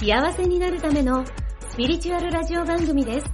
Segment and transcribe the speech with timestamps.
[0.00, 1.26] 幸せになるための
[1.68, 3.26] スピリチュアルラジオ番組です。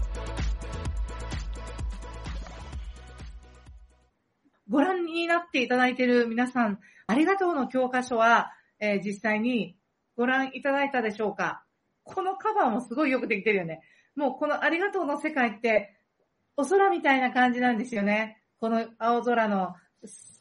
[4.68, 9.76] ご覧になっていただいている皆さん、ありがとうの教科書は、えー実際に
[10.16, 11.62] ご覧いただいたでしょうか？
[12.02, 13.82] このカバーもすごいよくできてるよね。
[14.16, 15.96] もうこのありがとうの世界って、
[16.56, 18.42] お空みたいな感じなんですよね。
[18.58, 19.76] この青空の、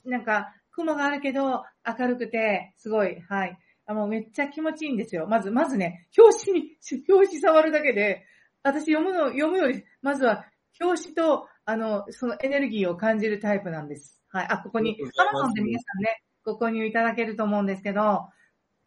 [0.05, 3.59] なんか、雲があるけど、明るくて、すごい、はい。
[3.85, 5.27] あもうめっちゃ気持ちいいんですよ。
[5.27, 6.77] まず、まずね、表紙に、
[7.09, 8.25] 表紙触るだけで、
[8.63, 10.45] 私読むの、読むより、まずは、
[10.81, 14.21] 表紙と、あの、そのエネルギーを感じるタイプなんです。
[14.29, 14.47] はい。
[14.49, 18.27] あ、ここにありがとう、ございます Amazon で皆さんね、ご購入いただけると思うんですけど、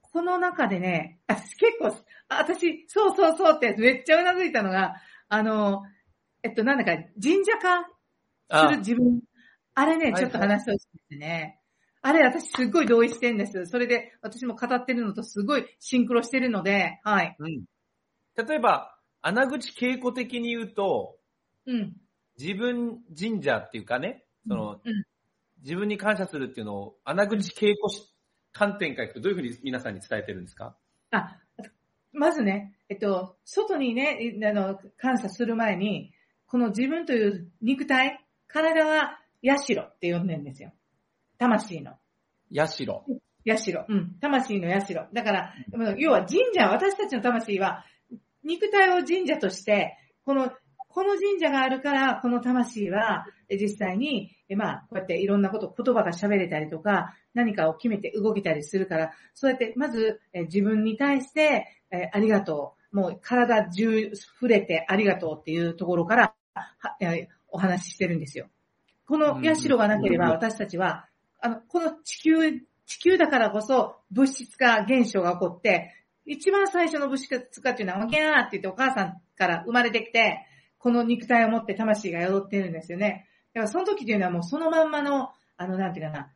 [0.00, 1.88] この中でね、私結構、
[2.28, 4.96] あ私、そうそうそうってめっちゃうなずいたのが、
[5.28, 5.82] あの、
[6.42, 7.88] えっと、なんだか、神社化す
[8.48, 9.20] ある自分。
[9.74, 11.60] あれね、はいちょっと話してほしいですね。
[12.02, 13.66] あれ、私すっごい同意してんです。
[13.66, 17.36] それで、私も語ってるのとすごいシンクロしてるので、はい。
[17.38, 17.64] うん。
[18.36, 21.18] 例えば、穴口稽古的に言うと、
[21.66, 21.96] うん。
[22.38, 25.04] 自分神社っていうかね、その、うん。
[25.62, 28.14] 自分に感謝するっていうのを、穴口稽古し
[28.52, 30.76] 観点からいくとどういうふうに皆さんに伝えてるんですか？
[31.10, 31.40] あ、
[32.12, 36.12] まずね、えっと、外にね、いあの、感謝する前に、
[36.46, 40.72] この自分という肉体、体は、社って呼んでるんですよ。
[41.38, 41.92] 魂の。
[42.84, 43.02] 社。
[43.56, 43.86] 社。
[43.88, 44.16] うん。
[44.20, 45.08] 魂の社。
[45.12, 45.54] だから、
[45.96, 47.84] 要は神社、私たちの魂は、
[48.42, 50.50] 肉体を神社として、この、
[50.88, 62.96] この神社があるから、この魂は、え実際に、えまあ、こうやっていろんなこと、言葉が喋れたりとか、何かを決めて動けたりするから、そうやって、まず、え自分に対して、えありがとう。
[62.96, 66.34] もう、体中触れてありがとうっていうところから、
[67.50, 68.48] お話ししてるんですよ。
[69.06, 71.07] この社がなければ、うん私たちは、
[71.40, 75.94] あの、この地球、地球だからこそ物質化現象が起こって、
[76.24, 80.44] 一番最初の物質化っていうのは、ギャーって言ってお母さんから生まれてきて、
[80.78, 83.26] この肉体を持って魂が宿ってるんですよね。
[83.54, 86.32] だからその時っていうのはもうそのまんまの、あの、なんていうかな、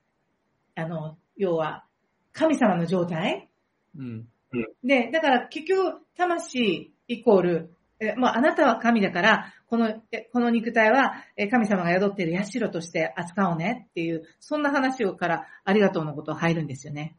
[0.74, 1.84] あの、要は、
[2.32, 3.50] 神様の状態？
[3.96, 4.28] うん。
[4.82, 17.16] で、だから結局、魂イコール、えもうあなたは神だから、この、えこの肉体はえ神様が宿っている社として扱おうねっていう、そんな話をからありがとうのこと入るんですよね。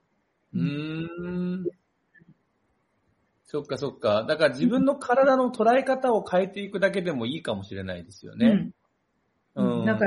[0.54, 1.66] うーん。
[3.44, 4.24] そっかそっか。
[4.30, 8.72] だから自分の体の捉え方を変えていくだけでもいいかもしれないですよね。
[9.56, 9.80] うん。
[9.80, 9.86] うん。
[9.86, 10.06] なんか、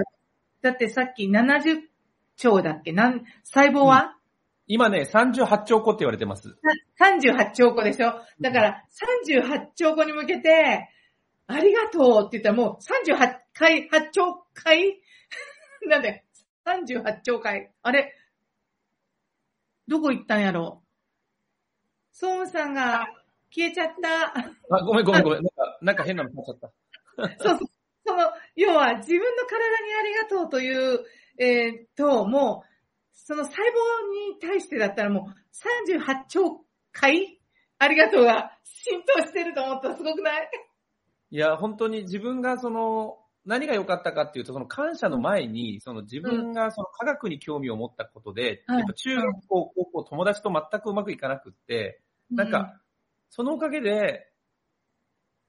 [0.63, 1.81] だってさっき70
[2.37, 2.93] 兆だっけ？
[2.93, 4.19] なん細胞は、
[4.69, 6.57] 今ね、38兆個って言われてます。
[7.01, 8.21] 38兆個でしょ？
[8.41, 8.85] だから
[9.35, 10.91] 38兆個に向けて、
[11.49, 15.01] ありがとうって言ったらもう38回、8兆回？
[15.87, 16.25] なんで、
[16.67, 17.73] 38兆回。
[17.83, 18.13] あれ？
[19.89, 20.83] どこ行ったんやろ？
[22.13, 23.07] 総務さんが
[23.55, 24.37] 消えちゃった。
[24.37, 25.43] あ、ごめんごめんごめん。
[25.43, 27.39] なんか、なんか変なの買っちゃった。
[27.45, 27.69] そうそう。
[28.07, 31.05] その、要は自分の体にありがとうという、
[31.39, 32.69] えーと、もう、
[33.13, 37.41] その細胞に対してだったらもう38兆回？
[37.79, 40.51] ありがとうが浸透してると思ったらすごくない？
[41.31, 52.81] いや、本当に自分がその、何が良かったかっていうと、その感謝の前に、その自分がその科学に興味を持ったことで、はいやっぱ中学校、高校、友達と全くうまくいかなくって、なんか、
[53.31, 54.33] そのおかげで、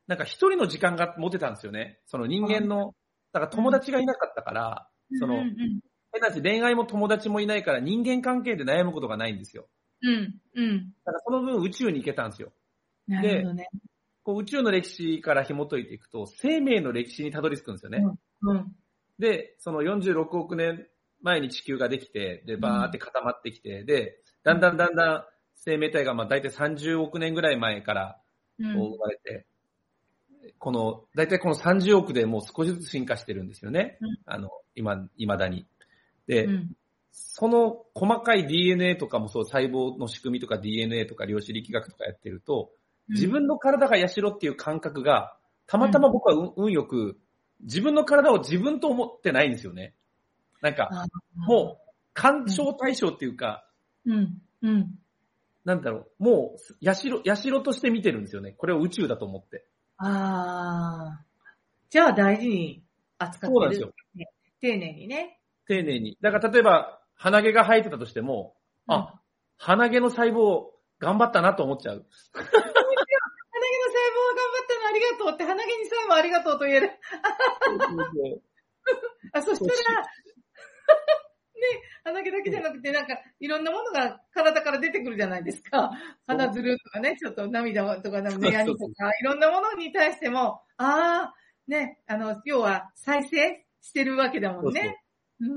[0.08, 2.00] なんか一人の時間が持てたんですよね。
[2.06, 2.94] その人間の、
[3.34, 4.90] だから友達がいなかったから、
[5.20, 5.80] そのうん、うん
[6.14, 9.68] 変な話、恋愛も友達もいないから人間関係で悩むことがないんですよ。
[10.02, 10.94] うん、うん。
[11.06, 12.52] だからその分宇宙に行けたんですよ。
[13.08, 13.68] なるほどね。
[14.28, 18.04] こう宇宙の歴史から紐解いていくと、生命の歴史にたどり着くんですよね。
[18.42, 18.76] うん。
[19.20, 20.86] で、その46億年
[21.22, 25.24] 前に地球ができて、で、バーって固まってきて、で、だんだんだんだん
[25.56, 28.20] 生命体がまあ大体30億年ぐらい前から
[28.60, 29.46] うんこう生まれて、
[30.60, 33.98] この、大体この30億でもう少しずつ進化してるんですよね。
[34.02, 35.66] うんあの、今、未だに。
[36.28, 36.76] で、うん
[37.14, 42.72] その細かい DNA とかもそう、細胞の仕組みとか DNA とか量子力学とかやってると、
[43.10, 47.18] 自分の体が社っていう感覚が、たまたま僕は運運よく、
[47.62, 49.94] 自分の体を自分と思ってないんですよね。
[50.62, 51.06] なんか、あ
[51.36, 53.68] もう、干渉対象っていうか、
[54.06, 55.00] うん、うん。
[55.66, 58.54] なんだろう、もう、やしろ、やしろとして見てるんですよね。
[58.54, 59.66] これを宇宙だと思って。
[59.98, 61.26] ああ。
[61.90, 62.84] じゃあ大事に
[63.18, 63.54] 扱ってる。
[63.54, 63.94] そうなんですよ。
[64.62, 65.40] 丁寧にね。
[65.68, 66.18] 丁寧に。
[66.22, 68.56] だから例えば、鼻毛が生えてたとしても、
[68.88, 69.20] あ、
[69.58, 72.06] 鼻毛の細胞、頑張ったなと思っちゃう。
[74.98, 76.92] りがとうって、鼻毛にさえもありがとうと言える。
[79.34, 80.08] あ、そしたら、ね、
[82.04, 85.92] 鼻毛だけじゃなくて、なんか、いろんなものが体から出てくるじゃないですか。
[86.28, 91.36] 鼻ずるとかね、ちょっと涙とか、目やにとか、いろんなものに対しても、ああ、
[91.68, 94.98] ね、あの、要は再生してるわけだもんね。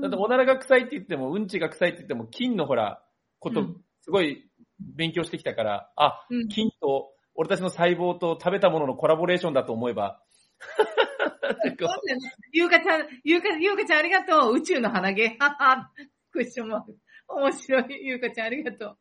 [0.01, 3.03] だって、おならが臭いって言っても、うんちが臭いって言っても、菌のほら、
[3.39, 3.65] こと、
[4.01, 4.49] すごい
[4.79, 6.47] 勉強してきたから、あ、うん。
[6.49, 10.21] 菌と、俺たちの細胞と食べたもののコラボレーションだと思えば、
[11.41, 14.55] そうだよねゆうかちゃん、ゆうか、ゆうかちゃんありがとう。
[14.55, 15.37] 宇宙の鼻毛。
[15.39, 15.91] はは。
[16.31, 16.97] クッションマーク。
[17.27, 18.05] 面白い。
[18.05, 18.97] ゆうかちゃんありがとう。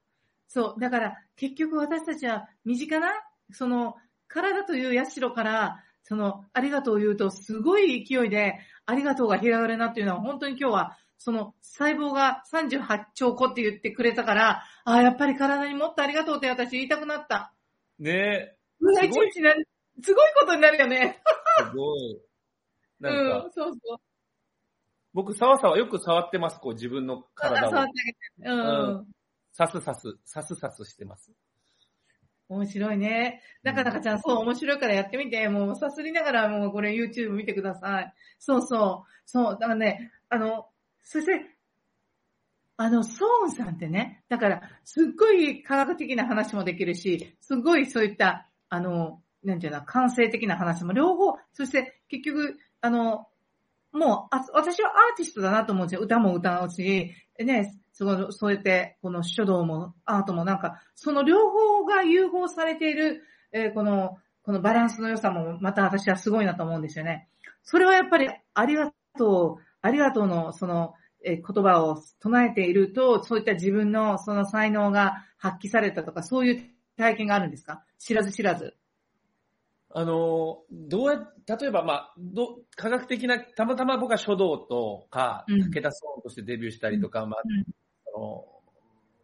[0.48, 0.80] そう。
[0.80, 3.08] だから、結局私たちは身近な、
[3.52, 3.96] その、
[4.26, 17.52] 体という社から、その、ありがとうを言うと、すごい勢いで、ありがとうが広がるなっていうのは、本当に今日は、その、細胞が38兆個って言ってくれたから、ああ、やっぱり体にもっとありがとうって私言いたくなった。
[18.00, 19.54] ねうわ、一すごい日な、
[20.02, 21.20] すごいことになるよね。
[21.58, 22.20] すごい。
[22.98, 23.98] なんか、うん、そうそう。
[25.12, 27.86] 僕、さわさわよく触ってます、こう、自分の体を触っ。
[27.86, 28.62] てあげて。
[28.62, 29.06] うん。
[29.52, 31.32] さすさす、さすさすしてます。
[32.48, 33.42] 面白いね。
[33.62, 38.14] なかなかちゃん、そう、面白いからやってみて、もう、さすりながら、もう、これ YouTube 見てください。
[38.38, 39.10] そうそう。
[39.26, 40.68] そう、だからね、あの、
[41.02, 41.58] そして、
[42.82, 53.26] あの、ソーンさんってね、だから、すっごい科学的な話もできるし、すっごいそういった、あの、なんていうの、感性的な話も両方、そして結局、あの、
[53.92, 56.00] もう、あ私はアーティストだなと思うんですよ。
[56.00, 63.22] 歌も歌うし、ね、そのそうやって、この書道もアートもなんか、その両方が融合されている、
[63.52, 67.28] えーこの、このバランスの良さもまた私はすごいなと思うんですよね。
[67.62, 70.94] それはやっぱり、ありがとう、ありがとうの、その、
[71.24, 77.84] 言葉を唱えていると、そういった自分のその才能が発揮されたとか、そういう体験があるんですか？
[77.98, 78.76] 知らず知らず。
[79.92, 81.18] あの、どうや、
[81.58, 85.70] 例えば、まあ、ど、科学的な、たまたま僕は書道とか、うん。
[85.70, 87.64] 武田壮としてデビューしたりとか、まあうん、
[88.14, 88.44] あの、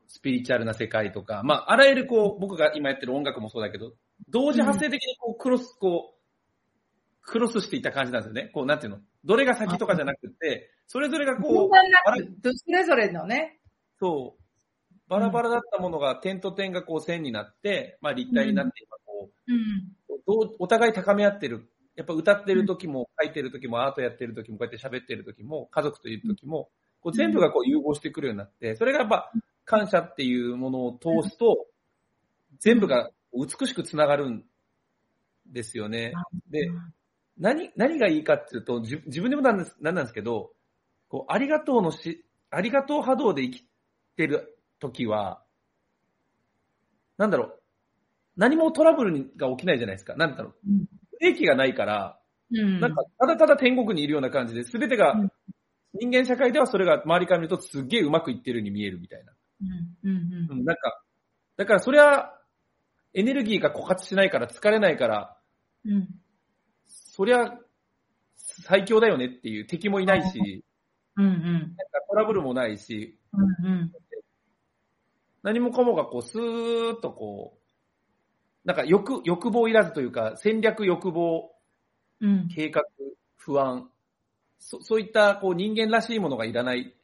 [0.08, 3.92] スピリチュアルな世界とか、まあ、あらゆるこう、僕が今やってる音楽もそうだけど、
[4.28, 8.50] 同時発生的にこう、クロス、こう、クロスしていった感じなんですよね。
[8.52, 8.98] こう、なんていうの？
[9.24, 11.70] どれが先とかじゃなくて、それぞれがこう、
[12.56, 13.60] それぞれのね。
[13.98, 20.52] そう、バラバラだったものが点と点がこう線になって、まあ立体になって、今こう、うん。
[20.58, 21.70] お互い高め合ってる。
[21.94, 29.32] やっぱ歌ってる時も、書いてる時も、アートやってる時も、こうやって喋ってる時も、家族といる時も、こう全部がこう融合してくるようになって、それがやっぱ
[29.64, 31.66] 感謝っていうものを通すと、
[32.58, 34.44] 全部が美しくつながるん
[35.46, 36.12] ですよね。
[36.50, 36.68] で、
[37.38, 40.52] 何、何がいいかっていうと、自自分でもなんです、なんなんですけど、
[41.08, 43.64] こう、ありがとうのし、ありがとう波動で生き
[44.16, 45.42] てる時は、
[47.18, 47.60] なんだろう、
[48.36, 50.14] 何もトラブルが起きないじゃないですか。
[50.16, 50.86] なんだろう、うん
[51.18, 52.18] ブレーキがないから、
[52.52, 52.78] うん。
[52.78, 55.28] なんか、ただただ天国にいるような感じで、すべてが、うん
[55.98, 59.32] 人間社会ではそれが周りから見るとすっげえうまくいってるように見えるみたいな。
[59.62, 60.10] うん。
[60.10, 60.50] うん。
[60.50, 61.00] うん、なんか、
[61.56, 62.38] だからそれは、
[63.14, 65.38] エネルギーが枯渇しないから疲れないから、
[65.86, 66.08] うん。
[66.86, 67.58] そりゃ、
[68.36, 70.64] 最強だよねっていう敵もいないし、
[71.16, 71.24] うん。
[71.26, 71.32] うん。
[71.32, 71.76] なんか
[72.08, 73.92] トラブルもないし、うん。
[75.42, 77.66] 何もかもがこう、スーッとこう、
[78.64, 81.52] なんか欲、欲望いらずというか、戦略、欲望、
[82.20, 82.48] うん。
[82.48, 82.82] 計画、
[83.36, 83.90] 不安、
[84.58, 86.94] そそういったこう人間らしいものがいらない、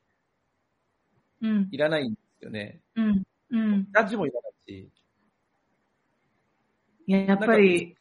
[1.40, 1.68] うん。
[1.70, 2.80] いらないんですよね。
[2.96, 3.22] うん。
[3.50, 3.84] うん。
[3.84, 4.92] ジャッジもいらないし、
[7.06, 7.96] いや、やっぱり、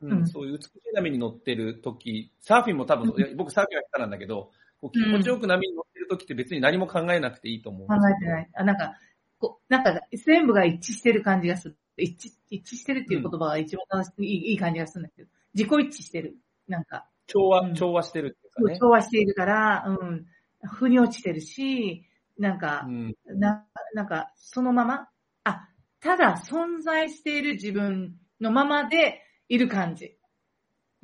[0.00, 4.52] うんうんそういう美しい波に乗ってる時、サーフィンも多分、いや僕サーフィンは下手なんだけど、
[4.84, 7.88] こう気持ちよく波に乗ってる時って別に何も考えなくていいと思う。
[7.88, 8.50] 考えてない。
[8.54, 8.92] あ、なんか、
[9.38, 11.78] こう、なんか、全部が一致してる感じがする。
[11.96, 16.36] 一致、一致してるっていう言葉が一番楽しいいいい感じがするんだけど、自己一致してる。
[16.68, 18.78] なんか、調和、うん調和してるっていうかね。
[18.78, 20.26] 調和しているから、うん、
[20.68, 22.04] 腑に落ちてるし、
[22.38, 23.14] なんかう、ん。
[23.24, 23.64] な、
[23.94, 25.08] なんか、そのまま、
[25.44, 25.68] あ、
[26.00, 30.18] ただ存在している自分のままでいる感じ。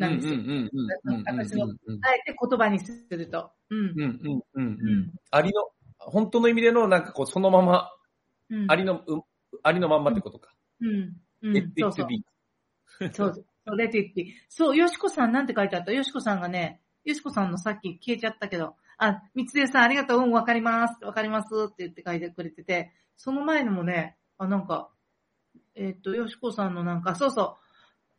[0.00, 0.34] なんですよ。
[0.34, 0.70] うん
[1.26, 3.50] 私のあえて言葉にすると。
[3.68, 5.12] うんうんうんうんうん。
[5.30, 7.90] ありの、本当の意味でのなんかこうそのまま、
[8.48, 8.70] うん。
[8.70, 9.22] ありの、う
[9.62, 10.54] ありのまんまってことか。
[10.80, 11.16] うん。
[11.42, 11.52] うん。
[11.52, 12.24] Let そう it
[12.98, 13.12] そう。
[13.12, 13.76] そうそう。
[13.76, 14.34] let it be.
[14.48, 24.90] そう、よしこさんなんて書いてあったよしこさんがね、よしこさんのさっき消えちゃったけど、あ、みつえさんありがとう、うん、わかります、わかりますって言って書いてくれてて、その前のもね、あ、なんか、
[25.74, 27.59] えっ、と、よしこさんのなんか、そうそう。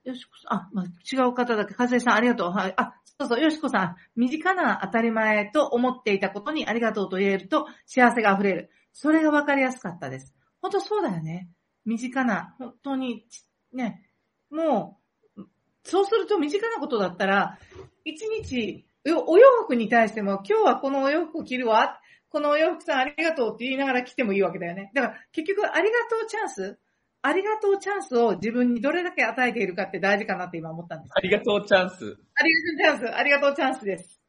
[0.04, 2.52] よしこさん、あ、まあ、違う方だけ、かずえさんありがとう。
[2.52, 2.74] はい。
[2.76, 8.72] あ、そうそう、よしこさん、身近な当たり前と思っていたことにありがとうと言えると幸せが溢れる。
[8.94, 10.34] それがわかりやすかったです。
[10.62, 11.50] 本当そうだよね。
[11.86, 13.26] 身近な、本当に、
[13.74, 14.10] ね、
[14.50, 15.00] も
[15.38, 15.44] う、
[15.84, 17.58] そうすると身近なことだったら、
[18.04, 24.92] 一日、お洋服に対しても、今日はこのお洋服を着るわ、このお洋服さんありがとうって言いながら着てもいいわけだよね。
[24.94, 26.80] だから結局ありがとうチャンス
[27.24, 31.12] ありがとうチャンスを自分にどれだけ与えているかって大事かなって今思ったんです。
[31.16, 32.18] ありがとうチャンス。
[32.36, 33.16] ありがとうチャンス。
[33.16, 34.22] ありがとうチャンスです。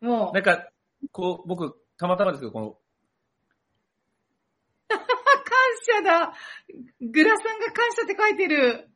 [0.00, 0.32] もう。
[0.32, 0.70] なんか、
[1.12, 2.78] こう、僕、たまたまですけど、この、
[4.88, 4.98] 感
[5.82, 6.34] 謝だ
[7.00, 8.88] グラさんが感謝って書いてる。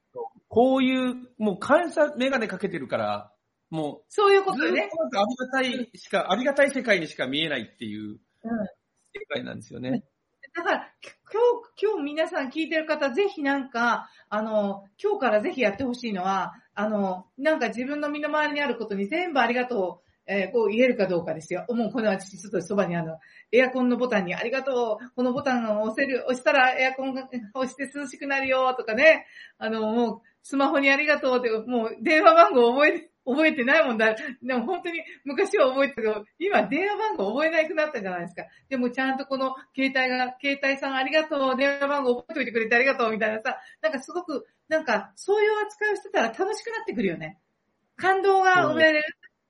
[0.49, 3.33] こういう、もう感謝メガネかけてるから、
[3.69, 4.83] もう、そういうことよね。
[4.83, 8.19] ありがたいしか、ありがたい世界にしか見えないっていううん。
[9.13, 10.05] 世界なんですよね。
[10.55, 10.95] だから、
[11.35, 21.67] 今日、今日皆さん聞いてる方、ぜひなんか、あの、今日からぜひやってほしいのは、あの、なんか自分の身の回りにあることに全部ありがとう、えーこう言えるかどうかですよ。
[21.69, 23.19] もうこれは私ちょっとそばにあの、
[23.51, 29.27] エアコンのボタンにありがとう、このボタンを押せる、押したらエアコンが押して涼しくなるよとかね、
[29.59, 34.15] あの、もうスマホにありがとうって、もう電話番号覚え、覚えてないもんだ。
[34.43, 38.45] でも本当に昔は覚えてたけど、今電話番号覚えなくなったじゃないですか。
[38.69, 47.39] でもちゃんとこの携帯が、携帯さんありがとう、電話番号覚えておいてくれてありがとうみたいなさ、なんかすごく、なんかそういう扱いをしてたら楽しくなってくるよね。
[47.97, 49.05] 感動が生まれる。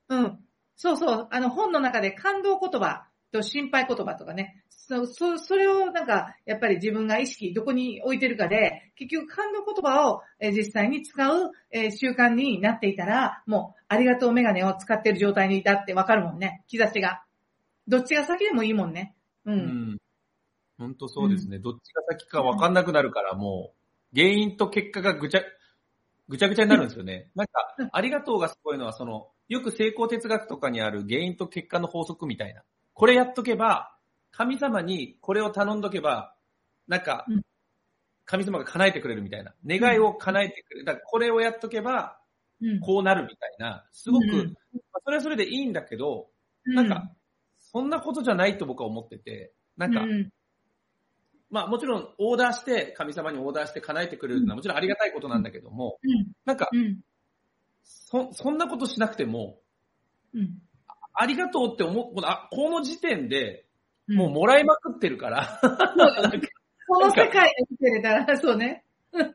[0.09, 0.39] うん。
[0.77, 1.29] そうそう。
[1.31, 4.64] あの本の中で感動言葉と心配言葉とかね。
[4.87, 16.65] そ、そ、それをなんか、やっぱり自分が意識どこに置いてるかで、結局感動言葉を、えー実際に使う、えー習慣になっていたら、もう、ありがとうメガネを使ってる状態にいたってわかるもんね。
[16.69, 17.25] 兆しが。
[17.89, 19.15] どっちが先でもいいもんね。
[19.47, 19.53] う。
[19.53, 19.59] うん
[19.95, 19.99] ん。
[20.77, 21.59] 本当そうですね。
[21.59, 23.73] どっちが先か分かんなくなるから、も
[24.15, 25.43] う、原因と結果がぐちゃ、
[26.29, 27.31] ぐちゃぐちゃになるんですよね。
[27.35, 32.63] なんかうん、ありがとうがすごいのは、その、よく成功哲学とかにある原因と結果の法則みたいな。
[32.93, 33.94] これやっとけば、
[34.37, 36.35] 神様にこれを頼んどけば、
[36.89, 37.43] なんかうん、
[38.25, 39.55] 神様が叶えてくれるみたいな。
[39.67, 40.87] 願いを叶えてくれる。
[40.87, 42.19] だからこれをやっとけば、
[42.61, 42.81] うん。
[42.81, 43.85] こうなるみたいな。
[43.93, 46.29] すごく、うんまあそれはそれでいいんだけど、
[46.67, 47.11] うんなんか、
[47.59, 50.31] そんなことじゃないと僕は思ってて、なんか、うん
[51.51, 56.33] まあもちろんオーダーして、神様にオーダーして叶えてくれるのはもちろんありがたいことなんだけども、うん。
[56.45, 57.01] なんか、うん。
[57.85, 59.61] そ、そんなことしなくても、
[60.35, 60.59] うん。
[61.13, 63.65] ありがとうって思う、あ、この時点で、うん。
[64.09, 65.59] もうもらいまくってるから、
[66.87, 68.85] この世界で生きてれたら、そうね。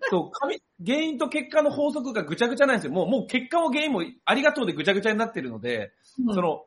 [0.10, 2.94] そう、神、原因と結果の法則がぐちゃぐちゃなんですよ。
[2.94, 6.66] もう、もう結果も原因もありがとうでぐちゃぐちゃになってるので、うんその、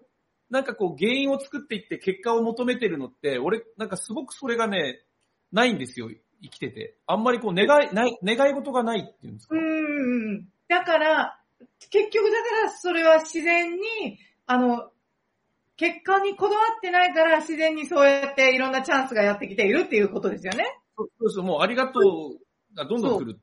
[0.51, 5.01] なんかこう原因を作っていって結果を求めてるのって、俺、なんかすごくそれがね、
[5.53, 6.11] ないんですよ、
[6.43, 6.97] 生きてて。
[7.07, 9.55] あんまりこう願い、ない、願い事がないっていうんですか？
[9.57, 10.49] うん。
[10.69, 11.39] だから、
[11.91, 14.91] 結局だからそれは自然に、あの、
[15.83, 20.65] 結果にこだわってないから自然にそうやっていろんなチャンスがやってきているっていうことですよね。
[20.97, 23.41] そうそうそう、もうありがとうがどんどん来る。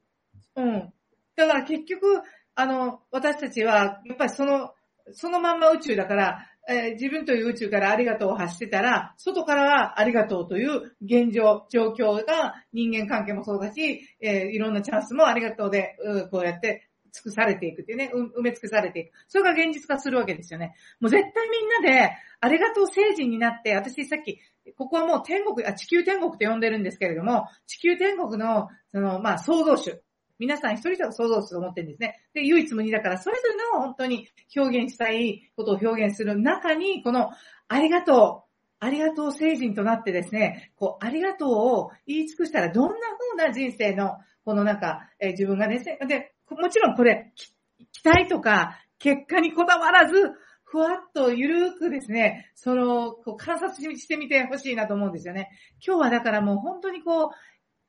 [0.55, 0.93] うん。
[1.35, 2.21] だから結局、
[2.55, 4.71] あの、私たちは、やっぱりその、
[5.11, 19.11] そのまんま宇宙だから、えー自分という宇宙からありがとうを発してたら、外からはありがとうという現状、状況が人間関係もそうだし、えーいろんなチャンスもありがとうで、うこうやって尽くされていくっていうね、埋め尽くされていく。
[19.27, 20.75] それが現実化するわけですよね。
[20.99, 22.11] もう絶対みんなで、
[22.41, 24.39] ありがとう星人になって、私さっき、
[24.77, 30.01] ここはもう天国、あ、地球天国と呼んでるんですけれども、地球天国の、その、まあ、創造主。
[30.37, 32.21] 皆さん一人一人創造主と思ってるんですね。
[32.33, 37.29] で、唯一無二だから、それぞれの本当に表現したいことを表現する中に、この、
[37.67, 38.49] ありがとう、
[38.79, 42.95] ありがとう星人となってですね、こう、ありがとうを言い尽くしたら、どんな
[43.35, 50.31] 風な人生の、このなんか、えー自分がですね、で、もちろんこれ、期待とか、結果にこだわらず、
[50.63, 55.49] ふわっとゆるくですね、その、こう観察ししてみてほしいなと思うんですよね。
[55.85, 57.29] 今日はだからもう本当にこう、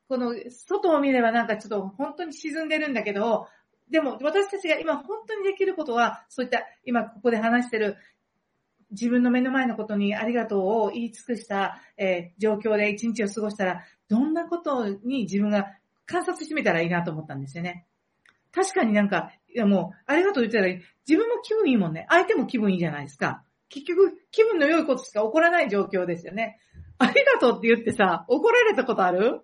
[0.07, 3.47] この外を見ればなんかちょっと本当に沈んでるんだけど、
[3.89, 7.97] でも私たちが今本当にできることは、そういった今ここで話してる
[8.91, 15.67] 自分の目の前のことにありがとうを言い尽くした、えー状況で一日を過ごしたら、どんなことに自分が
[16.05, 17.85] 観察してみたらいいなと思ったんですよね。
[18.53, 22.05] 確かになんか、いやもう、ありがとう言ったら自分も気分いいもんね。
[22.09, 23.43] 相手も気分いいじゃないですか。
[23.69, 26.59] 結局、気分の良いことしか起こらない状況ですよね。
[26.97, 29.41] ありがとうって言ってさ、怒られたことある？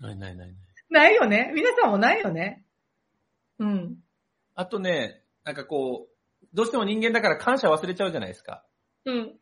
[0.00, 0.56] ないないないない。
[0.90, 2.64] ないよね皆さんもないよね
[3.58, 3.96] うん。
[4.54, 8.64] あとね、なんかこう、どうしても人間だから感謝忘れちゃうじゃないですか。
[9.06, 9.38] うん。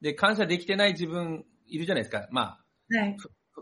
[0.00, 2.26] で、感謝できてない自分いるじゃないですか。
[2.30, 2.58] ま
[2.92, 3.16] あ、はい。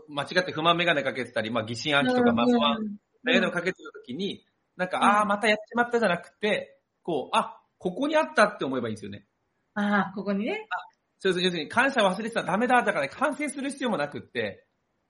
[0.07, 4.43] 間違って不満メガネかけてたり、まあ疑心暗鬼とか、まあ不安メガネをかけてるときに、
[4.79, 9.25] なんか、ああ、またやっちまったじゃなくて、こう、あ、ここにあったって思えばいいんですよね。
[9.73, 10.67] ああ、ここにね。
[11.19, 14.65] そうそう、要するに感謝忘れてたらダメだ、だから、ね、反省する必要もなくって、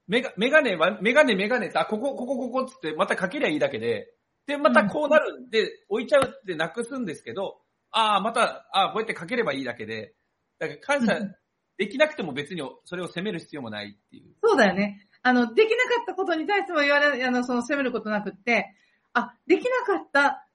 [0.08, 4.12] メガメガネは、メガネ、メガネって、あ、ここ、ここ、ここっつって、またかけりゃいいだけで、
[4.48, 7.62] で、またこうなるんで、置いちゃうってなくすんですけど、
[7.92, 10.16] ああ、また、ああ、こうやってかければいいだけで、
[10.58, 11.36] だから感謝うん
[11.78, 14.36] できなくても別にそれを責める必要もないっていう。
[14.44, 15.08] そうだよね。
[15.22, 18.76] あの、できなかったことに対しても言われ、あの、その責めることなくって、
[19.14, 20.48] あ、できなかった。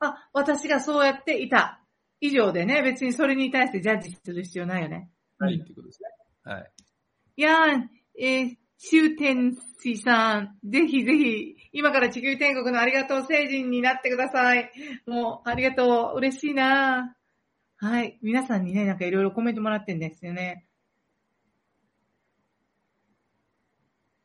[0.00, 1.80] あ、私がそうやっていた。
[2.20, 5.10] 以上でね、別にそれに対してジャッジする必要ないよね。
[5.38, 6.52] はい、ってことですね。
[6.52, 6.72] はい。
[7.36, 14.70] いやー、えー、終天使さん、ぜひぜひ、今から地球天国のありがとう星人になってください。
[15.06, 16.18] もう、ありがとう。
[16.18, 17.16] 嬉しいな
[17.76, 18.18] はい。
[18.22, 20.66] 皆さんにね、なんかいろいろコメントもらってんですよね。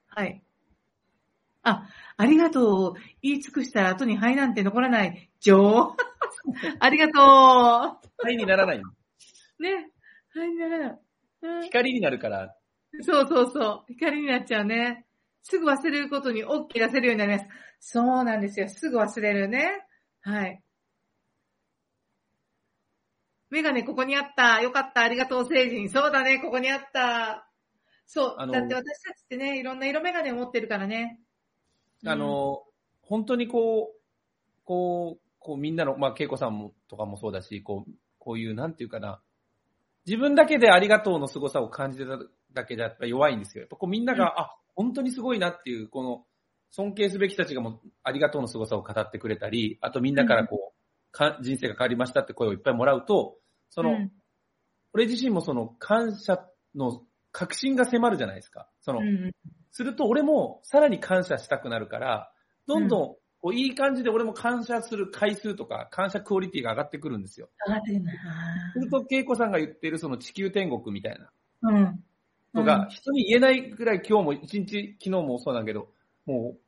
[0.08, 0.44] はい。
[1.68, 2.94] あ、ありがとう。
[3.22, 5.32] 言い尽くしたら後に灰なんて残らない。
[5.40, 5.96] ジョー
[6.80, 8.78] ありがとはいにならない。
[8.78, 9.64] う。
[9.64, 9.92] ね。
[10.34, 11.00] はい、ならない。
[11.42, 12.56] うん光になるから、
[13.02, 13.94] そうそうそう。
[13.94, 15.06] 光になっちゃうね。
[15.44, 17.46] すぐ忘れることに OK 出せるようになります。
[17.80, 18.70] そうなんですよ。
[18.70, 19.86] すぐ忘れるね。
[20.22, 20.64] はい。
[23.50, 24.62] メガネここにあった。
[24.62, 25.02] よかった。
[25.02, 25.90] ありがとう、星人。
[25.90, 26.40] そうだね。
[26.40, 27.50] ここにあった。
[28.06, 28.52] そう。
[28.52, 31.20] だって私たちってね、いろんな色メガネを持ってるからね。
[32.06, 32.64] あの、
[33.02, 34.00] 本当にこう、
[34.66, 39.22] こう、こうみんなの、まあ、恵子さんもとかもそうだし、こう、こういう、なんていうかな、
[40.06, 42.20] 自分だけでありがとうの凄さを感じてた
[42.54, 43.64] だけでやっぱ弱いんですよ。
[43.64, 44.30] やっぱこうみんなが、うん。
[44.42, 46.26] あ、本当にすごいなっていう、この、
[46.72, 53.38] 尊敬すべき人たちがもうありがとうの凄さを語ってくれたり、あとみんなからこう、か人生が変わりましたって声をいっぱいもらうと、
[53.70, 54.12] その、うん。
[54.94, 56.40] 俺自身もその感謝
[56.76, 58.70] の確信が迫るじゃないですか。
[58.82, 59.32] その、うん
[59.78, 62.32] すると俺もさらに感謝したくなるから、
[62.66, 67.48] どんどんこういい感じで俺も感謝する回数とか感謝クオリティが上がってくるんですよ。
[67.68, 68.12] 上がってるな。
[68.74, 71.30] すると、恵子さんが言ってるその地球天国みたいな
[71.70, 72.04] うん。
[72.56, 75.90] のが、人に言えないぐらい今日も一日、昨日もそうなんだけど、
[76.26, 76.60] もう、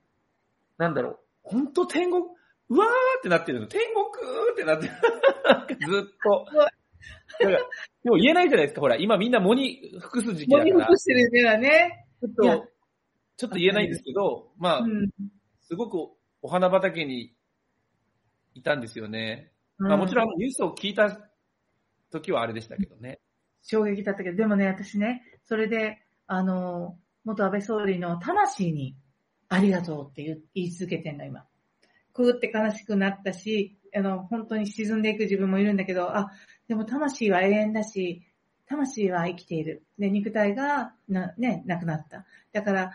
[0.77, 3.65] なんだろう、本当天国、うわーってなってるの。
[3.65, 4.05] 天国
[4.53, 4.93] ってなってる。
[5.91, 6.45] ずっと。
[7.39, 7.57] だから、
[8.03, 8.81] でも言えないじゃないですか。
[8.81, 10.71] ほら、今みんな藻に服す時期だから。
[10.71, 12.05] もみほくしてる目はね。
[12.21, 12.67] ちょっと、
[13.39, 15.09] ちょっと言えないんですけど、まあう、ん。
[15.61, 17.33] すごくお花畑に
[18.53, 19.53] いたんですよね。
[19.77, 21.29] まあもちろんニュースを聞いた
[22.11, 23.21] 時はあれでしたけどね。
[23.61, 28.97] 衝撃だったけど、でもね、私ね、それで、あの、元安倍総理の魂に
[29.47, 30.23] ありがとうって
[30.53, 31.45] 言い続けてんの、今。
[32.11, 36.29] くーって悲しくなったし、あの、本当に沈んでいく自分もいるんだけど、あ、
[36.67, 38.21] でも魂は永遠だし、
[38.67, 39.85] 魂は生きている。
[39.97, 42.25] で、肉体が、な、ね、なくなった。
[42.51, 42.91] だから、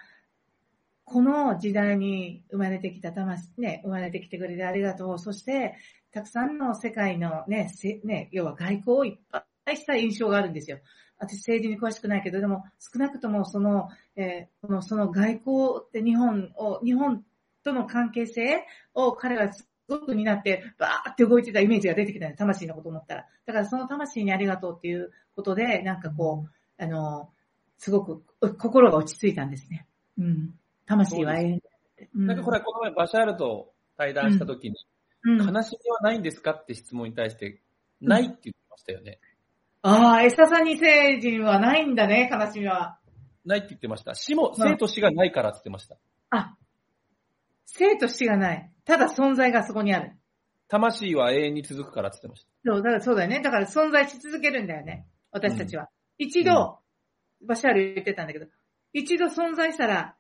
[1.05, 5.19] この時代に生まれてきた魂、ね、生まれてきてくれてありがとう。
[5.19, 5.77] そして、
[6.13, 7.71] たくさんの世界のね、
[8.05, 10.79] ね、要は外交をいっぱいした印象があるんですよ。
[11.19, 17.25] 私政治に詳しくないけど、でも少なくともその、えーこのその外交って日本を、日本
[17.63, 18.65] との関係性
[18.95, 23.27] を彼はすごく担って、バーって動いてたイメージが出てきたね、魂のこと思ったら。
[23.47, 27.31] だからその魂にありがとうっていうことで、なんかこう、あの、
[27.79, 28.23] すごく
[28.59, 29.87] 心が落ち着いたんですね。
[30.19, 30.55] うん。
[30.87, 32.11] 魂は永遠だって。
[32.15, 34.77] うなんかほら、この前バシャールと対談した時に、
[35.25, 37.63] うん、悲しみはないんですかって質問に対して、
[38.01, 39.21] ないって言ってましたよね。
[39.83, 42.99] ああ、エササニ星人はないんだね、悲しみは。
[43.45, 44.15] ないって言ってました。
[44.15, 45.97] 死も、うん生と死がないからって言ってました。
[46.31, 46.57] あ、
[47.67, 48.71] 生と死がない。
[48.85, 50.13] ただ存在がそこにある。
[50.69, 52.49] 魂は永遠に続くからって言ってました。
[52.65, 53.41] そう、だからそうだよね。
[53.43, 55.07] だから存在し続けるんだよね。
[55.31, 55.89] 私たちは。
[56.19, 56.79] 一度、
[57.47, 58.47] バシャール言ってたんだけど、
[58.93, 60.17] 一度存在したら、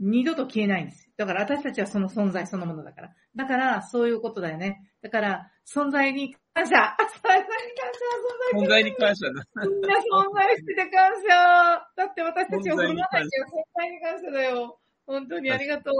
[0.00, 1.12] 二度と消えないんですよ。
[1.16, 3.14] だから私たちはその存在そのものだから。
[3.34, 4.90] だから、そういうことだよね。
[5.02, 9.32] だから、存在に感謝 存在に感謝存在に感謝だ。
[9.68, 14.80] みんな存在してて感謝だって私たちを振る舞わないけど、存在に感謝だよ。
[15.06, 15.90] 本当にありがと